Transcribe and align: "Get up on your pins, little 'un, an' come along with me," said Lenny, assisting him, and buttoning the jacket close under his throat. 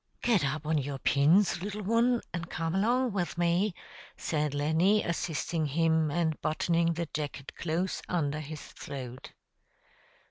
"Get 0.23 0.43
up 0.43 0.65
on 0.65 0.79
your 0.79 0.97
pins, 0.97 1.61
little 1.61 1.93
'un, 1.93 2.21
an' 2.33 2.45
come 2.45 2.73
along 2.73 3.11
with 3.11 3.37
me," 3.37 3.75
said 4.17 4.55
Lenny, 4.55 5.03
assisting 5.03 5.67
him, 5.67 6.09
and 6.09 6.41
buttoning 6.41 6.93
the 6.93 7.05
jacket 7.13 7.55
close 7.55 8.01
under 8.09 8.39
his 8.39 8.63
throat. 8.63 9.31